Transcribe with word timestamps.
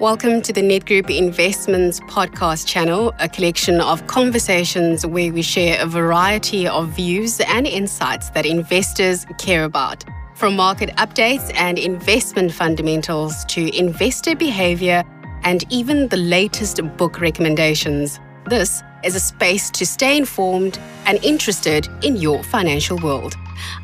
Welcome 0.00 0.42
to 0.42 0.52
the 0.52 0.60
Nedgroup 0.60 1.10
Investments 1.10 1.98
podcast 1.98 2.68
channel, 2.68 3.12
a 3.18 3.28
collection 3.28 3.80
of 3.80 4.06
conversations 4.06 5.04
where 5.04 5.32
we 5.32 5.42
share 5.42 5.82
a 5.82 5.86
variety 5.86 6.68
of 6.68 6.90
views 6.90 7.40
and 7.40 7.66
insights 7.66 8.30
that 8.30 8.46
investors 8.46 9.26
care 9.38 9.64
about. 9.64 10.04
From 10.36 10.54
market 10.54 10.90
updates 10.98 11.52
and 11.56 11.80
investment 11.80 12.52
fundamentals 12.52 13.44
to 13.46 13.76
investor 13.76 14.36
behavior 14.36 15.02
and 15.42 15.64
even 15.68 16.06
the 16.06 16.16
latest 16.16 16.80
book 16.96 17.20
recommendations. 17.20 18.20
This 18.46 18.84
is 19.02 19.16
a 19.16 19.20
space 19.20 19.68
to 19.70 19.84
stay 19.84 20.16
informed 20.16 20.78
and 21.06 21.18
interested 21.24 21.88
in 22.04 22.14
your 22.14 22.44
financial 22.44 22.98
world. 22.98 23.34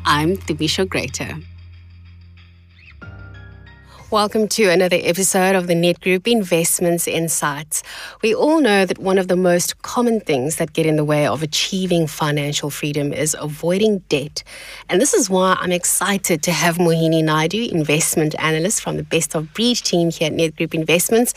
I'm 0.05 0.37
Thabisha 0.37 0.87
Greater. 0.87 1.35
Welcome 4.15 4.47
to 4.47 4.69
another 4.69 4.97
episode 5.01 5.57
of 5.57 5.67
the 5.67 5.73
Nedgroup 5.73 6.25
Investments 6.25 7.05
Insights. 7.05 7.83
We 8.21 8.33
all 8.33 8.61
know 8.61 8.85
that 8.85 8.97
one 8.97 9.17
of 9.17 9.27
the 9.27 9.35
most 9.35 9.81
common 9.81 10.21
things 10.21 10.55
that 10.55 10.71
get 10.71 10.85
in 10.85 10.95
the 10.95 11.03
way 11.03 11.27
of 11.27 11.43
achieving 11.43 12.07
financial 12.07 12.69
freedom 12.69 13.11
is 13.11 13.35
avoiding 13.37 13.99
debt. 14.07 14.41
And 14.87 15.01
this 15.01 15.13
is 15.13 15.29
why 15.29 15.57
I'm 15.59 15.73
excited 15.73 16.43
to 16.43 16.53
have 16.53 16.77
Mohini 16.77 17.25
Naidu, 17.25 17.67
investment 17.73 18.35
analyst 18.39 18.81
from 18.81 18.95
the 18.95 19.03
Best 19.03 19.35
of 19.35 19.53
Breed 19.53 19.79
team 19.79 20.11
here 20.11 20.27
at 20.27 20.33
Nedgroup 20.33 20.73
Investments. 20.73 21.33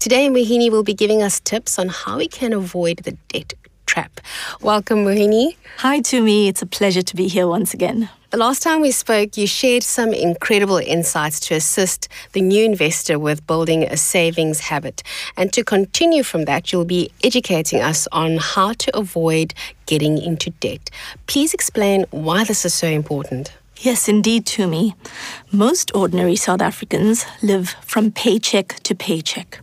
Today, 0.00 0.28
Mohini 0.28 0.68
will 0.68 0.82
be 0.82 0.94
giving 0.94 1.22
us 1.22 1.38
tips 1.38 1.78
on 1.78 1.90
how 1.90 2.16
we 2.16 2.26
can 2.26 2.52
avoid 2.52 3.04
the 3.04 3.12
debt 3.28 3.54
trap. 3.96 4.20
Welcome, 4.60 5.06
Mohini. 5.06 5.56
Hi, 5.78 6.00
Tumi. 6.00 6.48
It's 6.48 6.60
a 6.60 6.66
pleasure 6.66 7.00
to 7.00 7.16
be 7.16 7.28
here 7.28 7.48
once 7.48 7.72
again. 7.72 8.10
The 8.30 8.36
last 8.36 8.62
time 8.62 8.82
we 8.82 8.90
spoke, 8.90 9.38
you 9.38 9.46
shared 9.46 9.82
some 9.82 10.12
incredible 10.12 10.76
insights 10.76 11.40
to 11.46 11.54
assist 11.54 12.08
the 12.32 12.42
new 12.42 12.62
investor 12.62 13.18
with 13.18 13.46
building 13.46 13.84
a 13.84 13.96
savings 13.96 14.60
habit. 14.60 15.02
And 15.38 15.50
to 15.54 15.64
continue 15.64 16.22
from 16.24 16.44
that, 16.44 16.72
you'll 16.72 16.84
be 16.84 17.10
educating 17.24 17.80
us 17.80 18.06
on 18.12 18.36
how 18.36 18.74
to 18.74 18.94
avoid 18.94 19.54
getting 19.86 20.18
into 20.18 20.50
debt. 20.50 20.90
Please 21.26 21.54
explain 21.54 22.04
why 22.10 22.44
this 22.44 22.66
is 22.66 22.74
so 22.74 22.88
important. 22.88 23.54
Yes, 23.78 24.08
indeed, 24.08 24.44
Tumi. 24.44 24.94
Most 25.52 25.90
ordinary 25.94 26.36
South 26.36 26.60
Africans 26.60 27.24
live 27.42 27.70
from 27.80 28.10
paycheck 28.10 28.68
to 28.82 28.94
paycheck. 28.94 29.60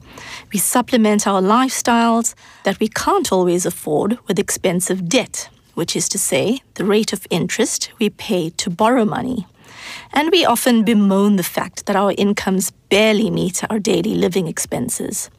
We 0.51 0.59
supplement 0.59 1.27
our 1.27 1.41
lifestyles 1.41 2.35
that 2.63 2.79
we 2.79 2.87
can't 2.87 3.31
always 3.31 3.65
afford 3.65 4.19
with 4.27 4.39
expensive 4.39 5.09
debt 5.09 5.49
which 5.73 5.95
is 5.95 6.07
to 6.09 6.19
say, 6.19 6.61
the 6.75 6.85
rate 6.85 7.13
of 7.13 7.27
interest 7.29 7.91
we 7.99 8.09
pay 8.09 8.49
to 8.51 8.69
borrow 8.69 9.05
money. 9.05 9.47
And 10.13 10.31
we 10.31 10.45
often 10.45 10.83
bemoan 10.83 11.35
the 11.35 11.43
fact 11.43 11.85
that 11.85 11.95
our 11.95 12.13
incomes 12.17 12.71
barely 12.89 13.29
meet 13.29 13.63
our 13.69 13.79
daily 13.79 14.15
living 14.15 14.47
expenses. 14.47 15.29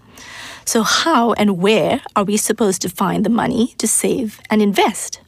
So, 0.65 0.83
how 0.83 1.33
and 1.35 1.59
where 1.59 2.03
are 2.17 2.25
we 2.25 2.37
supposed 2.37 2.83
to 2.83 2.89
find 2.89 3.25
the 3.25 3.31
money 3.31 3.75
to 3.79 3.87
save 3.87 4.41
and 4.51 4.63
invest? 4.63 5.21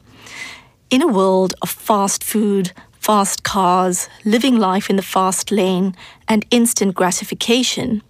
In 0.89 1.01
a 1.01 1.07
world 1.07 1.53
of 1.61 1.69
fast 1.69 2.23
food, 2.23 2.71
fast 2.99 3.43
cars, 3.43 4.09
living 4.25 4.57
life 4.57 4.89
in 4.89 4.95
the 4.95 5.01
fast 5.01 5.51
lane, 5.51 5.95
and 6.27 6.45
instant 6.51 6.95
gratification, 6.95 8.01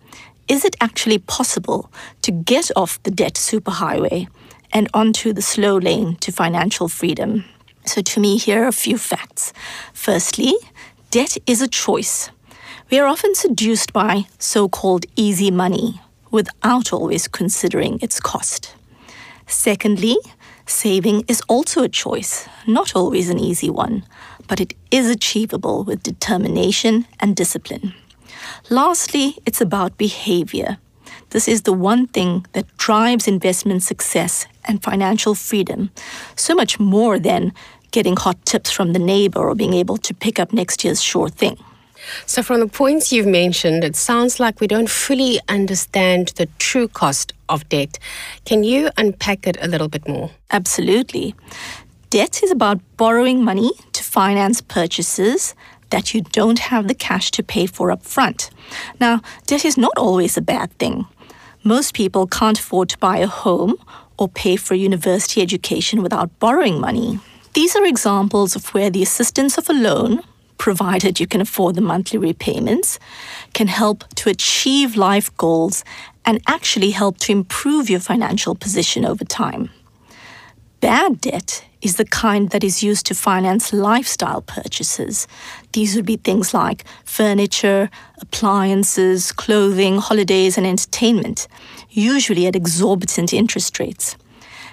is 0.48 0.64
it 0.64 0.76
actually 0.80 1.18
possible 1.18 1.92
to 2.22 2.32
get 2.32 2.72
off 2.76 3.02
the 3.04 3.12
debt 3.12 3.34
superhighway 3.34 4.28
and 4.72 4.90
onto 4.94 5.34
the 5.34 5.42
slow 5.42 5.78
lane 5.78 6.16
to 6.18 6.32
financial 6.32 6.88
freedom. 6.88 7.46
So, 7.86 8.02
Tumi, 8.02 8.42
here 8.42 8.64
are 8.64 8.68
a 8.68 8.74
few 8.74 8.98
facts. 8.98 9.54
Firstly, 9.94 10.54
debt 11.12 11.38
is 11.46 11.62
a 11.62 11.68
choice. 11.68 12.32
We 12.90 13.00
are 13.00 13.08
often 13.08 13.36
seduced 13.36 13.94
by 13.94 14.26
so 14.40 14.68
called 14.70 15.06
easy 15.16 15.52
money 15.52 16.02
without 16.32 16.94
always 16.94 17.28
considering 17.28 18.00
its 18.02 18.20
cost. 18.20 18.76
Secondly, 19.46 20.18
saving 20.66 21.24
is 21.28 21.42
also 21.48 21.84
a 21.84 21.90
choice, 21.90 22.48
not 22.66 22.96
always 22.96 23.30
an 23.30 23.40
easy 23.40 23.70
one, 23.70 24.04
but 24.48 24.60
it 24.60 24.74
is 24.92 25.10
achievable 25.10 25.84
with 25.84 26.04
determination 26.04 27.08
and 27.20 27.36
discipline. 27.36 27.94
Lastly, 28.70 29.38
it's 29.46 29.62
about 29.62 29.98
behavior. 29.98 30.78
This 31.32 31.48
is 31.48 31.64
the 31.64 31.74
one 31.74 32.08
thing 32.08 32.46
that 32.54 32.66
drives 32.78 33.28
investment 33.28 33.84
success 33.84 34.48
and 34.66 34.82
financial 34.82 35.36
freedom, 35.36 35.90
so 36.36 36.56
much 36.56 36.80
more 36.80 37.20
than 37.20 37.54
getting 37.92 38.16
hot 38.16 38.46
tips 38.46 38.72
from 38.72 38.94
the 38.94 39.00
neighbor 39.00 39.40
or 39.50 39.56
being 39.56 39.74
able 39.74 39.98
to 39.98 40.14
pick 40.14 40.40
up 40.40 40.54
next 40.54 40.84
year's 40.84 41.02
sure 41.02 41.30
thing. 41.30 41.58
So, 42.26 42.44
from 42.44 42.60
the 42.60 42.68
points 42.68 43.12
you've 43.12 43.28
mentioned, 43.28 43.84
it 43.84 43.96
sounds 43.96 44.40
like 44.40 44.62
we 44.62 44.68
don't 44.68 44.90
fully 44.90 45.40
understand 45.50 46.30
the 46.36 46.48
true 46.60 46.88
cost 46.88 47.34
of 47.50 47.68
debt. 47.70 47.98
Can 48.46 48.64
you 48.64 48.90
unpack 48.98 49.48
it 49.48 49.58
a 49.62 49.68
little 49.68 49.88
bit 49.88 50.08
more? 50.08 50.32
Absolutely. 50.52 51.36
Debt 52.10 52.42
is 52.44 52.52
about 52.52 52.80
borrowing 52.96 53.44
money 53.44 53.72
to 53.94 54.04
finance 54.04 54.62
purchases 54.62 55.56
that 55.90 56.14
you 56.14 56.22
don't 56.22 56.60
have 56.60 56.88
the 56.88 56.96
cash 56.96 57.32
to 57.32 57.44
pay 57.44 57.66
for 57.66 57.92
up 57.92 58.04
front. 58.04 58.50
Now, 59.00 59.22
debt 59.46 59.66
is 59.66 59.78
not 59.78 59.94
always 59.98 60.38
a 60.38 60.42
bad 60.42 60.72
thing. 60.80 61.06
Most 61.64 61.94
people 61.94 62.28
can't 62.28 62.60
afford 62.60 62.90
to 62.90 62.98
buy 62.98 63.18
a 63.18 63.28
home 63.28 63.76
or 64.18 64.28
pay 64.28 64.56
for 64.56 64.74
a 64.74 64.78
university 64.78 65.42
education 65.42 66.02
without 66.02 66.40
borrowing 66.40 66.80
money. 66.80 67.20
These 67.54 67.76
are 67.76 67.86
examples 67.86 68.56
of 68.56 68.74
where 68.74 68.90
the 68.90 69.04
assistance 69.04 69.58
of 69.58 69.70
a 69.70 69.74
loan, 69.74 70.22
provided 70.58 71.20
you 71.20 71.28
can 71.28 71.42
afford 71.42 71.76
the 71.76 71.82
monthly 71.82 72.18
repayments, 72.18 73.00
can 73.54 73.68
help 73.68 74.04
to 74.16 74.30
achieve 74.30 74.96
life 74.96 75.36
goals 75.38 75.84
and 76.26 76.42
actually 76.48 76.92
help 76.92 77.18
to 77.20 77.32
improve 77.32 77.90
your 77.90 78.00
financial 78.00 78.56
position 78.56 79.06
over 79.06 79.24
time. 79.24 79.70
Bad 80.80 81.22
debt 81.22 81.67
is 81.82 81.98
the 81.98 82.06
kind 82.06 82.50
that 82.50 82.64
is 82.64 82.84
used 82.84 83.06
to 83.06 83.16
finance 83.16 83.72
lifestyle 83.72 84.42
purchases. 84.42 85.28
These 85.74 85.96
would 85.96 86.06
be 86.06 86.18
things 86.18 86.54
like 86.54 86.86
furniture, 87.06 87.90
appliances, 88.20 89.32
clothing, 89.32 89.98
holidays, 89.98 90.58
and 90.58 90.66
entertainment, 90.66 91.48
usually 91.90 92.48
at 92.48 92.56
exorbitant 92.56 93.34
interest 93.34 93.80
rates. 93.80 94.16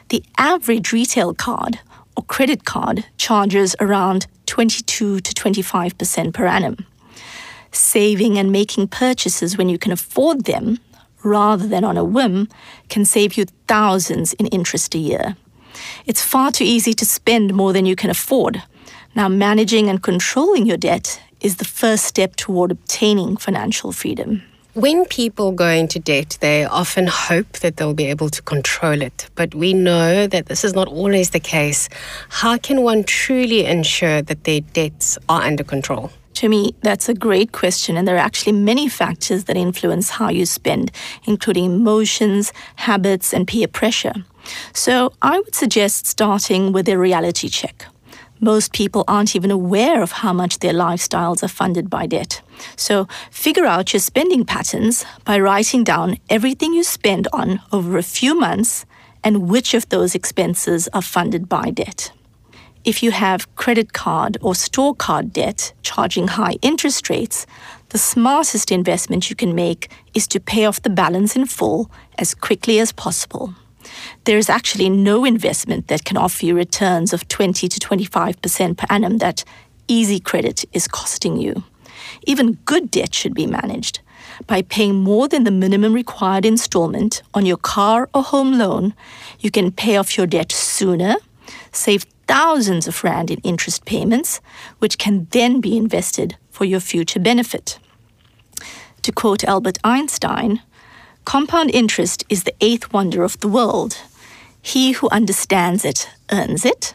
The 0.09 0.23
average 0.39 0.93
retail 0.93 1.35
card 1.35 1.79
or 2.17 2.25
credit 2.25 2.65
card 2.65 3.05
charges 3.17 3.75
around 3.81 4.27
22 4.47 5.21
to 5.21 5.35
25% 5.35 6.33
per 6.33 6.47
annum. 6.47 6.87
Saving 7.73 8.39
and 8.39 8.53
making 8.53 8.89
purchases 8.89 9.59
when 9.59 9.69
you 9.69 9.79
can 9.79 9.93
afford 9.93 10.45
them 10.45 10.79
rather 11.25 11.67
than 11.67 11.85
on 11.85 11.97
a 11.97 12.05
whim 12.05 12.49
can 12.89 13.05
save 13.05 13.37
you 13.37 13.47
thousands 13.67 14.35
in 14.35 14.47
interest 14.49 14.95
a 14.95 14.99
year. 14.99 15.37
It's 16.07 16.23
far 16.23 16.51
too 16.51 16.65
easy 16.65 16.95
to 16.95 17.05
spend 17.05 17.55
more 17.55 17.73
than 17.73 17.87
you 17.87 17.97
can 17.97 18.11
afford. 18.11 18.63
Now, 19.15 19.29
managing 19.29 19.89
and 19.89 20.03
controlling 20.03 20.67
your 20.67 20.77
debt 20.77 21.21
is 21.41 21.57
the 21.57 21.65
first 21.65 22.05
step 22.05 22.37
toward 22.37 22.71
obtaining 22.71 23.37
financial 23.37 23.93
freedom. 23.93 24.43
When 24.75 25.05
people 25.05 25.53
go 25.53 25.69
into 25.69 26.01
debt, 26.01 26.37
they 26.41 26.65
often 26.65 27.07
hope 27.07 27.61
that 27.61 27.77
they'll 27.77 27.95
be 27.95 28.07
able 28.07 28.29
to 28.31 28.43
control 28.43 29.03
it. 29.03 29.31
But 29.37 29.55
we 29.55 29.73
know 29.73 30.27
that 30.27 30.47
this 30.47 30.65
is 30.65 30.75
not 30.75 30.89
always 30.89 31.31
the 31.31 31.39
case. 31.39 31.89
How 32.29 32.59
can 32.59 32.83
one 32.83 33.05
truly 33.05 33.67
ensure 33.67 34.21
that 34.23 34.43
their 34.43 34.63
debts 34.63 35.17
are 35.29 35.43
under 35.43 35.63
control? 35.63 36.11
Tumi, 36.33 36.75
that's 36.83 37.09
a 37.09 37.15
great 37.15 37.53
question, 37.53 37.97
and 37.97 38.09
there 38.09 38.17
are 38.17 38.27
actually 38.27 38.51
many 38.51 38.89
factors 38.89 39.45
that 39.45 39.57
influence 39.57 40.11
how 40.11 40.29
you 40.31 40.45
spend, 40.45 40.91
including 41.23 41.67
emotions, 41.67 42.53
habits, 42.75 43.33
and 43.33 43.47
peer 43.47 43.69
pressure. 43.69 44.25
So 44.73 45.13
I 45.23 45.39
would 45.39 45.55
suggest 45.55 46.07
starting 46.07 46.73
with 46.73 46.89
a 46.89 46.99
reality 46.99 47.49
check. 47.49 47.87
Most 48.41 48.73
people 48.73 49.05
aren't 49.07 49.37
even 49.37 49.51
aware 49.51 50.03
of 50.03 50.13
how 50.13 50.33
much 50.33 50.59
their 50.59 50.73
lifestyles 50.73 51.43
are 51.43 51.49
funded 51.49 51.89
by 51.89 52.07
debt. 52.07 52.43
So 52.77 53.09
figure 53.31 53.65
out 53.65 53.93
your 53.93 54.01
spending 54.01 54.45
patterns 54.45 55.07
by 55.25 55.39
writing 55.39 55.85
down 55.85 56.19
everything 56.29 56.75
you 56.75 56.83
spend 56.83 57.29
on 57.33 57.61
over 57.73 57.97
a 57.97 58.03
few 58.03 58.39
months 58.39 58.85
and 59.23 59.49
which 59.49 59.73
of 59.73 59.89
those 59.89 60.15
expenses 60.15 60.89
are 60.93 61.01
funded 61.01 61.49
by 61.49 61.71
debt. 61.71 62.13
If 62.85 63.03
you 63.03 63.13
have 63.13 63.55
credit 63.57 63.95
card 63.95 64.37
or 64.43 64.55
store 64.55 64.95
card 64.95 65.33
debt 65.33 65.73
charging 65.83 66.29
high 66.29 66.57
interest 66.61 67.09
rates, 67.09 67.47
the 67.91 67.99
smartest 67.99 68.71
investment 68.71 69.31
you 69.31 69.37
can 69.37 69.55
make 69.55 69.91
is 70.13 70.27
to 70.29 70.41
pay 70.41 70.67
off 70.67 70.83
the 70.83 70.91
balance 70.91 71.35
in 71.35 71.47
full 71.47 71.91
as 72.19 72.35
quickly 72.35 72.79
as 72.79 72.93
possible 72.93 73.55
there 74.25 74.39
is 74.39 74.51
actually 74.51 74.89
no 74.89 75.25
investment 75.25 75.89
that 75.89 76.05
can 76.05 76.17
offer 76.17 76.47
you 76.47 76.55
returns 76.55 77.13
of 77.13 77.29
20 77.29 77.69
to 77.69 77.81
25% 77.81 78.77
per 78.77 78.87
annum 78.91 79.19
that 79.19 79.45
easy 79.89 80.21
credit 80.21 80.65
is 80.73 80.89
costing 80.89 81.37
you. 81.37 81.65
Even 82.27 82.59
good 82.65 82.91
debt 82.91 83.15
should 83.15 83.35
be 83.35 83.47
managed. 83.47 84.01
By 84.47 84.63
paying 84.63 84.97
more 84.97 85.29
than 85.29 85.45
the 85.45 85.51
minimum 85.51 85.93
required 85.93 86.45
installment 86.45 87.23
on 87.35 87.47
your 87.47 87.57
car 87.57 88.09
or 88.15 88.23
home 88.23 88.59
loan, 88.59 88.95
you 89.39 89.51
can 89.51 89.71
pay 89.71 89.97
off 89.97 90.17
your 90.17 90.27
debt 90.27 90.51
sooner, 90.51 91.17
save 91.73 92.07
thousands 92.27 92.89
of 92.89 93.05
rand 93.05 93.31
in 93.31 93.39
interest 93.41 93.85
payments, 93.85 94.41
which 94.79 94.99
can 94.99 95.27
then 95.31 95.61
be 95.61 95.77
invested 95.77 96.37
for 96.51 96.65
your 96.65 96.81
future 96.81 97.21
benefit. 97.21 97.79
To 99.03 99.13
quote 99.13 99.45
Albert 99.45 99.79
Einstein, 99.85 100.63
Compound 101.25 101.71
interest 101.71 102.25
is 102.29 102.45
the 102.45 102.55
eighth 102.61 102.93
wonder 102.93 103.25
of 103.25 103.39
the 103.41 103.49
world. 103.49 103.97
He 104.61 104.93
who 104.93 105.09
understands 105.11 105.85
it 105.85 106.09
earns 106.31 106.65
it, 106.65 106.95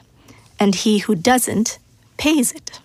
and 0.59 0.75
he 0.75 0.99
who 0.99 1.15
doesn't 1.15 1.79
pays 2.17 2.51
it. 2.51 2.79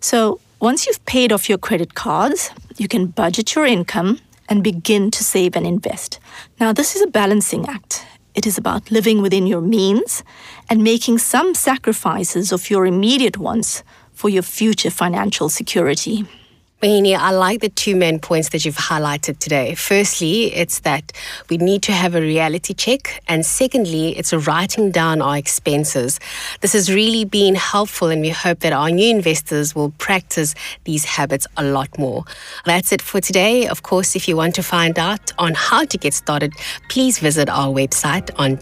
So 0.00 0.40
once 0.60 0.86
you've 0.86 1.04
paid 1.06 1.32
off 1.32 1.48
your 1.48 1.58
credit 1.58 1.94
cards, 1.94 2.50
you 2.76 2.88
can 2.88 3.06
budget 3.06 3.54
your 3.54 3.64
income 3.64 4.18
and 4.48 4.64
begin 4.64 5.10
to 5.12 5.22
save 5.22 5.54
and 5.56 5.66
invest. 5.66 6.18
Now, 6.58 6.72
this 6.72 6.96
is 6.96 7.02
a 7.02 7.06
balancing 7.06 7.68
act. 7.68 8.04
It 8.34 8.46
is 8.46 8.58
about 8.58 8.90
living 8.90 9.22
within 9.22 9.46
your 9.46 9.60
means 9.60 10.22
and 10.68 10.82
making 10.82 11.18
some 11.18 11.54
sacrifices 11.54 12.52
of 12.52 12.70
your 12.70 12.86
immediate 12.86 13.36
wants 13.36 13.82
for 14.12 14.28
your 14.28 14.42
future 14.42 14.90
financial 14.90 15.48
security. 15.48 16.26
Mohini, 16.80 17.16
I 17.16 17.32
like 17.32 17.60
the 17.60 17.70
two 17.70 17.96
main 17.96 18.20
points 18.20 18.50
that 18.50 18.64
you've 18.64 18.76
highlighted 18.76 19.40
today. 19.40 19.74
Firstly, 19.74 20.54
it's 20.54 20.78
that 20.80 21.10
we 21.50 21.56
need 21.56 21.82
to 21.82 21.92
have 21.92 22.14
a 22.14 22.20
reality 22.20 22.72
check. 22.72 23.20
And 23.26 23.44
secondly, 23.44 24.16
it's 24.16 24.32
writing 24.32 24.92
down 24.92 25.20
our 25.20 25.36
expenses. 25.36 26.20
This 26.60 26.74
has 26.74 26.88
really 26.88 27.24
been 27.24 27.56
helpful, 27.56 28.10
and 28.10 28.20
we 28.20 28.28
hope 28.28 28.60
that 28.60 28.72
our 28.72 28.92
new 28.92 29.10
investors 29.10 29.74
will 29.74 29.90
practice 29.98 30.54
these 30.84 31.04
habits 31.04 31.48
a 31.56 31.64
lot 31.64 31.98
more. 31.98 32.22
That's 32.64 32.92
it 32.92 33.02
for 33.02 33.20
today. 33.20 33.66
Of 33.66 33.82
course, 33.82 34.14
if 34.14 34.28
you 34.28 34.36
want 34.36 34.54
to 34.54 34.62
find 34.62 35.00
out 35.00 35.32
on 35.36 35.54
how 35.54 35.84
to 35.84 35.98
get 35.98 36.14
started, 36.14 36.52
please 36.88 37.18
visit 37.18 37.48
our 37.48 37.74
website 37.74 38.30
on 38.38 38.54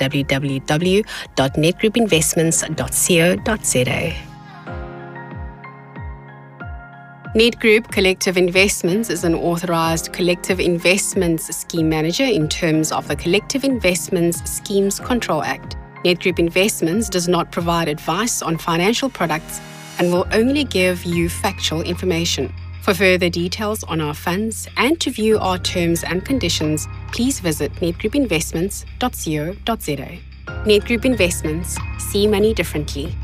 www.nedgroupinvestments.co.za. 7.37 7.37
Nedgroup 7.37 7.93
Collective 7.93 8.39
Investments 8.39 9.11
is 9.11 9.25
an 9.25 9.35
authorised 9.35 10.11
collective 10.13 10.59
investments 10.59 11.55
scheme 11.55 11.89
manager 11.89 12.25
in 12.25 12.49
terms 12.49 12.91
of 12.93 13.07
the 13.09 13.17
Collective 13.17 13.65
Investments 13.65 14.41
Schemes 14.51 14.99
Control 14.99 15.43
Act. 15.43 15.77
Nedgroup 16.05 16.39
Investments 16.39 17.11
does 17.11 17.29
not 17.29 17.53
provide 17.53 17.89
advice 17.89 18.41
on 18.43 18.57
financial 18.57 19.11
products 19.11 19.61
and 19.99 20.13
will 20.13 20.27
only 20.33 20.65
give 20.65 21.05
you 21.05 21.29
factual 21.29 21.83
information. 21.83 22.53
For 22.83 22.95
further 22.95 23.29
details 23.29 23.85
on 23.85 24.01
our 24.01 24.15
funds 24.15 24.67
and 24.77 24.99
to 25.01 25.11
view 25.11 25.39
our 25.39 25.59
terms 25.59 26.05
and 26.05 26.25
conditions, 26.25 26.89
please 27.13 27.41
visit 27.41 27.73
nedgroupinvestments.co.za. 27.75 30.19
Nedgroup 30.65 31.05
Investments, 31.05 31.77
see 31.99 32.27
money 32.27 32.55
differently. 32.55 33.15